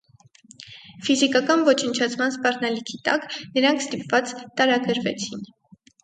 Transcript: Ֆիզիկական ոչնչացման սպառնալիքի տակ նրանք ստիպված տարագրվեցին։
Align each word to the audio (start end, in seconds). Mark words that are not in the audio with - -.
Ֆիզիկական 1.07 1.65
ոչնչացման 1.67 2.33
սպառնալիքի 2.35 2.97
տակ 3.09 3.27
նրանք 3.59 3.83
ստիպված 3.83 4.33
տարագրվեցին։ 4.61 5.45